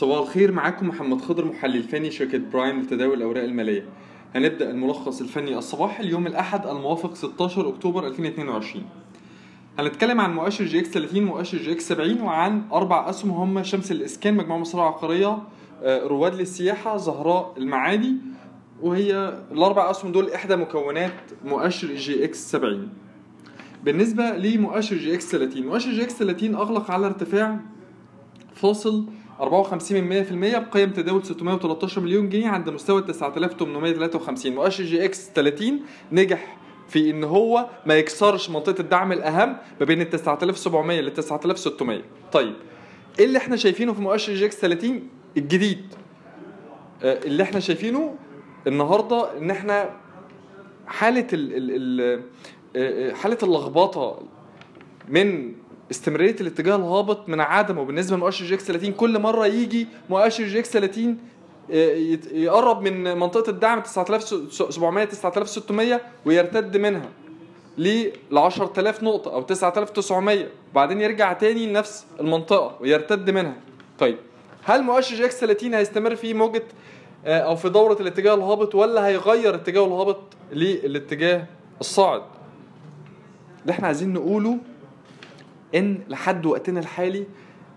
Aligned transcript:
صباح 0.00 0.18
الخير 0.18 0.52
معاكم 0.52 0.88
محمد 0.88 1.20
خضر 1.20 1.44
محلل 1.44 1.82
فني 1.82 2.10
شركة 2.10 2.38
برايم 2.38 2.80
لتداول 2.80 3.16
الأوراق 3.16 3.44
المالية. 3.44 3.84
هنبدأ 4.34 4.70
الملخص 4.70 5.20
الفني 5.20 5.58
الصباحي 5.58 6.02
اليوم 6.02 6.26
الأحد 6.26 6.66
الموافق 6.66 7.14
16 7.14 7.68
أكتوبر 7.68 8.06
2022 8.06 8.84
هنتكلم 9.78 10.20
عن 10.20 10.34
مؤشر 10.34 10.64
EGX 10.64 10.90
30 10.90 11.24
مؤشر 11.24 11.58
EGX 11.58 11.88
70 11.88 12.20
وعن 12.20 12.62
أربع 12.72 13.10
أسهم 13.10 13.30
هم 13.30 13.62
شمس 13.62 13.92
الإسكان 13.92 14.34
مجموعة 14.34 14.58
مصرية 14.58 14.82
عقارية 14.82 15.38
آه، 15.82 16.06
رواد 16.06 16.34
للسياحة 16.34 16.96
زهراء 16.96 17.54
المعادي 17.56 18.14
وهي 18.82 19.42
الأربع 19.52 19.90
أسهم 19.90 20.12
دول 20.12 20.30
إحدى 20.30 20.56
مكونات 20.56 21.14
مؤشر 21.44 21.88
EGX 21.94 22.50
70 22.50 22.88
بالنسبة 23.84 24.30
لمؤشر 24.30 24.96
EGX 24.96 25.30
30 25.30 25.66
مؤشر 25.66 25.90
EGX 25.90 26.14
30 26.14 26.54
أغلق 26.54 26.90
على 26.90 27.06
ارتفاع 27.06 27.60
فاصل 28.54 29.06
54 29.40 30.04
من 30.04 30.24
100% 30.24 30.58
بقيم 30.58 30.90
تداول 30.90 31.24
613 31.24 32.00
مليون 32.00 32.28
جنيه 32.28 32.48
عند 32.48 32.70
مستوى 32.70 33.02
9853 33.02 34.54
مؤشر 34.54 34.84
EGX 34.84 35.30
30 35.34 35.80
نجح 36.12 36.56
في 36.88 37.10
إن 37.10 37.24
هو 37.24 37.66
ما 37.86 37.94
يكسرش 37.94 38.50
منطقة 38.50 38.80
الدعم 38.80 39.12
الأهم 39.12 39.56
ما 39.80 39.86
بين 39.86 40.00
ال 40.00 40.10
9700 40.10 41.00
ل 41.00 41.12
9600 41.14 42.02
طيب 42.32 42.54
إيه 43.18 43.24
اللي 43.24 43.38
إحنا 43.38 43.56
شايفينه 43.56 43.92
في 43.92 44.00
مؤشر 44.00 44.34
EGX 44.34 44.56
30 44.56 45.08
الجديد؟ 45.36 45.94
آه، 47.02 47.24
اللي 47.24 47.42
إحنا 47.42 47.60
شايفينه 47.60 48.14
النهارده 48.66 49.38
إن 49.38 49.50
إحنا 49.50 49.90
حالة 50.86 51.26
ال 51.32 51.56
ال 51.56 51.70
ال 51.70 52.22
آه، 52.76 53.10
آه، 53.10 53.14
حالة 53.14 53.38
اللخبطة 53.42 54.22
من 55.08 55.54
استمرارية 55.90 56.36
الاتجاه 56.40 56.76
الهابط 56.76 57.28
من 57.28 57.40
عدمه 57.40 57.84
بالنسبة 57.84 58.16
لمؤشر 58.16 58.44
EGX 58.44 58.64
30 58.64 58.92
كل 58.92 59.18
مرة 59.18 59.46
يجي 59.46 59.86
مؤشر 60.10 60.44
EGX 60.44 60.70
30 60.70 61.18
آه، 61.72 62.18
يقرب 62.32 62.82
من 62.82 63.18
منطقة 63.18 63.50
الدعم 63.50 63.80
9700 63.80 65.04
9600 65.04 66.00
ويرتد 66.24 66.76
منها 66.76 67.08
ل 67.78 68.10
10000 68.32 69.02
نقطة 69.02 69.34
أو 69.34 69.42
9900 69.42 70.46
وبعدين 70.72 71.00
يرجع 71.00 71.32
تاني 71.32 71.66
لنفس 71.66 72.06
المنطقة 72.20 72.76
ويرتد 72.80 73.30
منها. 73.30 73.56
طيب 73.98 74.16
هل 74.64 74.82
مؤشر 74.82 75.16
EGX 75.16 75.40
30 75.40 75.74
هيستمر 75.74 76.16
في 76.16 76.34
موجة 76.34 76.62
آه، 77.26 77.38
أو 77.38 77.56
في 77.56 77.68
دورة 77.68 77.96
الاتجاه 78.00 78.34
الهابط 78.34 78.74
ولا 78.74 79.06
هيغير 79.06 79.54
اتجاهه 79.54 79.84
الهابط 79.86 80.20
للاتجاه 80.52 81.46
الصاعد؟ 81.80 82.22
اللي 83.62 83.72
إحنا 83.72 83.86
عايزين 83.86 84.12
نقوله 84.12 84.58
إن 85.74 85.98
لحد 86.08 86.46
وقتنا 86.46 86.80
الحالي 86.80 87.26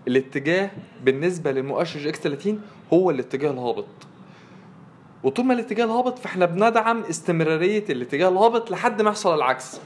الاتجاه 0.08 0.70
بالنسبة 1.04 1.52
للمؤشر 1.52 2.00
EGX 2.00 2.18
30 2.20 2.60
هو 2.92 3.10
الاتجاه 3.10 3.50
الهابط. 3.50 3.86
وطول 5.24 5.44
ما 5.46 5.54
الاتجاه 5.54 5.84
الهابط 5.84 6.18
فإحنا 6.18 6.46
بندعم 6.46 7.02
استمرارية 7.02 7.84
الاتجاه 7.90 8.28
الهابط 8.28 8.70
لحد 8.70 9.02
ما 9.02 9.08
يحصل 9.10 9.34
العكس. 9.34 9.80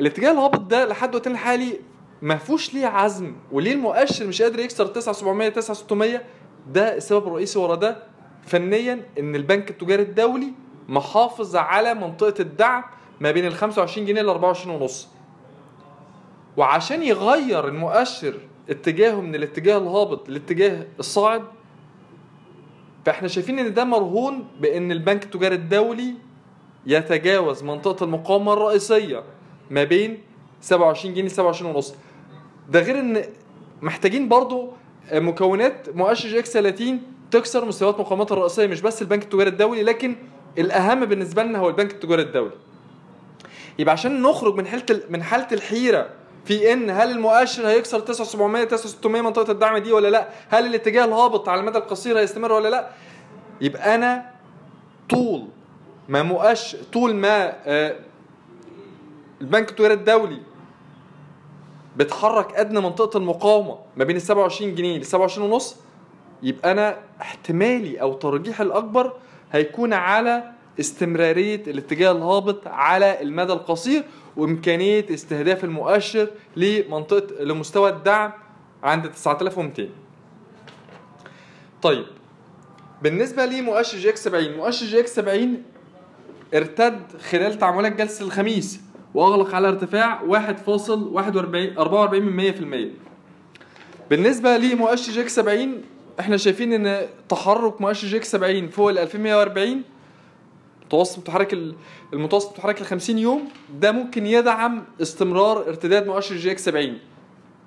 الاتجاه 0.00 0.32
الهابط 0.32 0.60
ده 0.60 0.84
لحد 0.86 1.14
وقتنا 1.14 1.32
الحالي 1.34 1.80
ما 2.22 2.36
فيهوش 2.36 2.74
ليه 2.74 2.86
عزم 2.86 3.32
وليه 3.52 3.72
المؤشر 3.72 4.26
مش 4.26 4.42
قادر 4.42 4.58
يكسر 4.58 4.86
9700 4.86 5.48
9600 5.48 6.22
ده 6.72 6.96
السبب 6.96 7.26
الرئيسي 7.26 7.58
ورا 7.58 7.74
ده. 7.74 7.96
فنيا 8.46 9.04
إن 9.18 9.36
البنك 9.36 9.70
التجاري 9.70 10.02
الدولي 10.02 10.52
محافظ 10.88 11.56
على 11.56 11.94
منطقة 11.94 12.34
الدعم 12.40 12.84
ما 13.20 13.30
بين 13.30 13.46
ال 13.46 13.54
25 13.54 14.06
جنيه 14.06 14.22
ل 14.22 14.28
24 14.28 14.76
ونص. 14.76 15.08
وعشان 16.56 17.02
يغير 17.02 17.68
المؤشر 17.68 18.34
اتجاهه 18.70 19.20
من 19.20 19.34
الاتجاه 19.34 19.78
الهابط 19.78 20.28
للاتجاه 20.28 20.86
الصاعد 20.98 21.42
فاحنا 23.06 23.28
شايفين 23.28 23.58
إن 23.58 23.74
ده 23.74 23.84
مرهون 23.84 24.44
بإن 24.60 24.92
البنك 24.92 25.24
التجاري 25.24 25.54
الدولي 25.54 26.14
يتجاوز 26.86 27.62
منطقة 27.62 28.04
المقاومة 28.04 28.52
الرئيسية 28.52 29.22
ما 29.70 29.84
بين 29.84 30.18
27 30.60 31.14
جنيه 31.14 31.26
ل 31.28 31.30
27 31.30 31.74
ونص. 31.74 31.94
ده 32.70 32.80
غير 32.80 32.98
إن 33.00 33.22
محتاجين 33.82 34.28
برضو 34.28 34.68
مكونات 35.12 35.88
مؤشر 35.96 36.28
EGX 36.28 36.52
30 36.52 37.00
تكسر 37.30 37.64
مستويات 37.64 38.00
مقاومات 38.00 38.32
الرئيسية 38.32 38.66
مش 38.66 38.80
بس 38.80 39.02
البنك 39.02 39.22
التجاري 39.22 39.50
الدولي 39.50 39.82
لكن 39.82 40.16
الأهم 40.58 41.04
بالنسبة 41.04 41.42
لنا 41.42 41.58
هو 41.58 41.68
البنك 41.68 41.92
التجاري 41.92 42.22
الدولي. 42.22 42.52
يبقى 43.78 43.92
عشان 43.92 44.22
نخرج 44.22 44.54
من 44.54 44.66
حالة 44.66 45.00
من 45.10 45.22
حالة 45.22 45.46
الحيرة 45.52 46.08
في 46.44 46.72
إن 46.72 46.90
هل 46.90 47.10
المؤشر 47.10 47.66
هيكسر 47.68 48.00
9700 48.00 48.64
9600 48.64 49.22
منطقة 49.22 49.50
الدعم 49.52 49.76
دي 49.78 49.92
ولا 49.92 50.08
لأ؟ 50.08 50.28
هل 50.48 50.66
الاتجاه 50.66 51.04
الهابط 51.04 51.48
على 51.48 51.60
المدى 51.60 51.78
القصير 51.78 52.18
هيستمر 52.18 52.52
ولا 52.52 52.68
لأ؟ 52.68 52.88
يبقى 53.60 53.94
أنا 53.94 54.30
طول 55.10 55.46
ما 56.08 56.22
مؤشر 56.22 56.78
طول 56.92 57.14
ما 57.14 57.52
آه، 57.66 57.96
البنك 59.40 59.70
التجاري 59.70 59.94
الدولي 59.94 60.38
بتحرك 61.96 62.54
أدنى 62.54 62.80
منطقة 62.80 63.18
المقاومة 63.18 63.78
ما 63.96 64.04
بين 64.04 64.16
ال 64.16 64.22
27 64.22 64.74
جنيه 64.74 64.98
ل 64.98 65.04
27 65.06 65.50
ونص 65.52 65.76
يبقى 66.42 66.72
أنا 66.72 66.96
احتمالي 67.20 68.00
أو 68.00 68.12
ترجيحي 68.12 68.62
الأكبر 68.64 69.12
هيكون 69.52 69.92
على 69.92 70.42
استمرارية 70.80 71.62
الاتجاه 71.66 72.12
الهابط 72.12 72.66
على 72.66 73.22
المدى 73.22 73.52
القصير 73.52 74.02
وإمكانية 74.36 75.06
استهداف 75.14 75.64
المؤشر 75.64 76.28
لمنطقة 76.56 77.44
لمستوى 77.44 77.90
الدعم 77.90 78.32
عند 78.82 79.10
9200 79.12 79.88
طيب 81.82 82.04
بالنسبة 83.02 83.46
لمؤشر 83.46 83.98
EGX 83.98 84.24
70 84.24 84.56
مؤشر 84.56 84.86
EGX 84.86 85.14
70 85.14 85.62
ارتد 86.54 87.00
خلال 87.30 87.58
تعاملات 87.58 87.96
جلسه 87.96 88.24
الخميس 88.24 88.80
وأغلق 89.14 89.54
على 89.54 89.68
ارتفاع 89.68 90.20
1.44 90.20 90.28
44 91.78 92.22
من 92.22 92.52
100% 92.90 92.96
بالنسبة 94.10 94.56
لمؤشر 94.56 95.12
EGX 95.12 95.34
70 95.36 95.82
إحنا 96.20 96.36
شايفين 96.36 96.86
إن 96.86 97.06
تحرك 97.28 97.80
مؤشر 97.80 98.08
EGX 98.08 98.30
70 98.32 98.68
فوق 98.68 98.88
ال 98.90 98.98
2140 98.98 99.82
متوسط 100.90 101.18
متحرك 101.18 101.52
ال- 101.52 101.74
المتوسط 102.12 102.52
متحرك 102.52 102.82
ل 102.82 102.84
50 102.84 103.18
يوم 103.18 103.48
ده 103.80 103.92
ممكن 103.92 104.26
يدعم 104.26 104.84
استمرار 105.02 105.68
ارتداد 105.68 106.06
مؤشر 106.06 106.36
EGX 106.36 106.64
70 106.64 106.98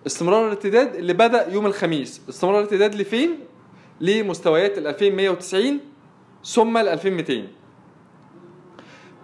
استمرار 0.07 0.45
الارتداد 0.45 0.95
اللي 0.95 1.13
بدأ 1.13 1.49
يوم 1.53 1.65
الخميس 1.65 2.21
استمرار 2.29 2.55
الارتداد 2.57 2.95
لفين؟ 2.95 3.39
لمستويات 4.01 4.77
ال 4.77 4.87
2190 4.87 5.79
ثم 6.45 6.77
ال 6.77 6.87
2200 6.87 7.47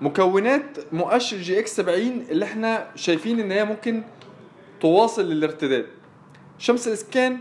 مكونات 0.02 0.78
مؤشر 0.94 1.38
EGX 1.38 1.76
70 1.76 2.02
اللي 2.32 2.46
إحنا 2.46 2.88
شايفين 2.96 3.40
إن 3.40 3.52
هي 3.52 3.66
ممكن 3.66 4.04
تواصل 4.82 5.22
الارتداد 5.32 5.86
شمس 6.58 6.88
الإسكان 6.88 7.38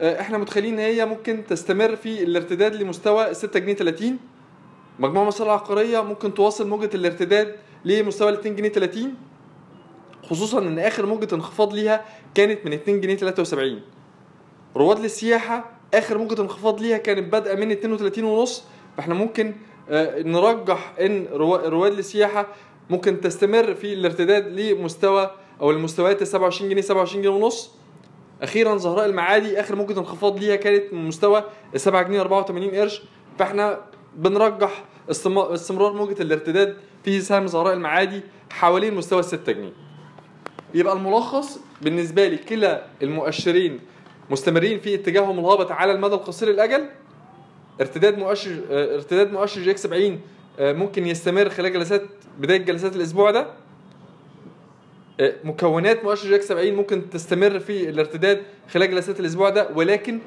آه، 0.00 0.20
إحنا 0.20 0.38
متخيلين 0.38 0.72
إن 0.74 0.78
هي 0.80 1.06
ممكن 1.06 1.42
تستمر 1.48 1.96
في 1.96 2.22
الارتداد 2.22 2.74
لمستوى 2.74 3.34
6 3.34 3.60
جنيه 3.60 3.74
30 3.74 4.18
مجموعة 4.98 5.24
مصرية 5.24 5.50
عقارية 5.50 6.00
ممكن 6.00 6.34
تواصل 6.34 6.68
موجة 6.68 6.90
الارتداد 6.94 7.54
لمستوى 7.84 8.28
ال 8.28 8.34
2 8.34 8.56
جنيه 8.56 8.68
30 8.68 9.14
خصوصا 10.22 10.58
إن 10.58 10.78
آخر 10.78 11.06
موجة 11.06 11.34
انخفاض 11.34 11.74
ليها 11.74 12.04
كانت 12.34 12.66
من 12.66 12.72
2 12.72 13.00
جنيه 13.00 13.16
73 13.16 13.80
رواد 14.76 14.98
للسياحة 15.00 15.70
آخر 15.94 16.18
موجة 16.18 16.42
انخفاض 16.42 16.80
ليها 16.80 16.96
كانت 16.98 17.32
بادئة 17.32 17.54
من 17.54 17.70
32 17.70 18.24
ونص. 18.24 18.64
فإحنا 18.96 19.14
ممكن 19.14 19.54
آه، 19.90 20.22
نرجح 20.22 20.94
إن 21.00 21.26
روا- 21.32 21.68
رواد 21.68 21.92
للسياحة 21.92 22.46
ممكن 22.90 23.20
تستمر 23.20 23.74
في 23.74 23.94
الارتداد 23.94 24.46
لمستوى 24.60 25.30
أو 25.60 25.70
المستويات 25.70 26.22
ال 26.22 26.26
27 26.26 26.70
جنيه 26.70 26.82
27 26.82 27.22
جنيه 27.22 27.34
ونص. 27.34 27.70
أخيرا 28.42 28.76
زهراء 28.76 29.06
المعادي 29.06 29.60
آخر 29.60 29.76
موجة 29.76 29.98
انخفاض 29.98 30.38
ليها 30.38 30.56
كانت 30.56 30.92
من 30.92 31.08
مستوى 31.08 31.44
ال 31.74 31.80
7 31.80 32.02
جنيه 32.02 32.20
84 32.20 32.70
قرش. 32.70 33.02
فإحنا 33.38 33.80
بنرجح 34.16 34.84
استم- 35.10 35.38
استمرار 35.38 35.92
موجة 35.92 36.22
الارتداد 36.22 36.76
في 37.04 37.20
سهم 37.20 37.46
زهراء 37.46 37.74
المعادي 37.74 38.20
حوالين 38.50 38.94
مستوى 38.94 39.18
ال 39.20 39.24
6 39.24 39.52
جنيه. 39.52 39.72
يبقى 40.74 40.92
الملخص 40.92 41.60
بالنسبة 41.82 42.28
لي 42.28 42.36
كلا 42.36 42.82
المؤشرين 43.02 43.80
مستمرين 44.30 44.80
في 44.80 44.94
اتجاههم 44.94 45.38
الهابط 45.38 45.70
على 45.70 45.92
المدى 45.92 46.14
القصير 46.14 46.50
الأجل 46.50 46.84
ارتداد 47.80 48.18
مؤشر 48.18 48.60
ارتداد 48.70 49.32
مؤشر 49.32 49.60
EGX 49.60 49.82
70 49.82 50.20
آه، 50.58 50.72
ممكن 50.72 51.06
يستمر 51.06 51.48
خلال 51.48 51.72
جلسات 51.72 52.02
بداية 52.38 52.58
جلسات 52.58 52.96
الأسبوع 52.96 53.30
ده. 53.30 53.46
آه، 55.20 55.34
مكونات 55.44 56.04
مؤشر 56.04 56.28
EGX 56.28 56.48
70 56.48 56.74
ممكن 56.74 57.10
تستمر 57.10 57.58
في 57.58 57.88
الارتداد 57.88 58.42
خلال 58.72 58.90
جلسات 58.90 59.20
الأسبوع 59.20 59.50
ده 59.50 59.68
ولكن 59.74 60.18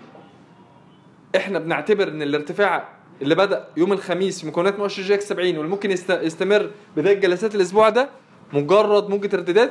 إحنا 1.35 1.59
بنعتبر 1.59 2.07
إن 2.07 2.21
الارتفاع 2.21 2.89
اللي 3.21 3.35
بدأ 3.35 3.67
يوم 3.77 3.93
الخميس 3.93 4.41
في 4.41 4.47
مكونات 4.47 4.79
مؤشر 4.79 5.01
EGX 5.03 5.27
70 5.29 5.57
واللي 5.57 5.71
ممكن 5.71 5.91
يست- 5.91 6.19
يستمر 6.23 6.69
بدايه 6.97 7.13
جلسات 7.19 7.55
الأسبوع 7.55 7.89
ده 7.89 8.09
مجرد 8.53 9.09
موجة 9.09 9.29
ارتداد 9.35 9.69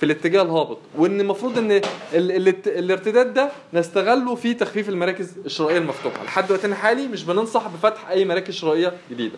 في 0.00 0.06
الاتجاه 0.06 0.42
الهابط. 0.42 0.78
وإن 0.98 1.20
المفروض 1.20 1.58
إن 1.58 1.70
ال 1.72 1.82
ال 2.14 2.48
الارتداد 2.66 3.34
ده 3.34 3.48
نستغله 3.74 4.34
في 4.34 4.54
تخفيف 4.54 4.88
المراكز 4.88 5.32
الشرائية 5.46 5.78
المفتوحة. 5.78 6.24
لحد 6.24 6.50
وقتنا 6.52 6.72
الحالي 6.72 7.08
مش 7.08 7.24
بننصح 7.24 7.68
بفتح 7.68 8.08
أي 8.08 8.24
مراكز 8.24 8.54
شرائية 8.54 8.92
جديدة. 9.10 9.36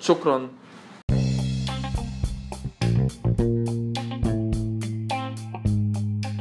شكرا. 0.00 0.48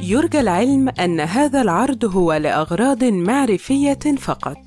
يرجى 0.01 0.39
العلم 0.39 0.89
أن 0.89 1.19
هذا 1.19 1.61
العرض 1.61 2.05
هو 2.15 2.33
لأغراض 2.33 3.03
معرفية 3.03 3.99
فقط. 4.17 4.66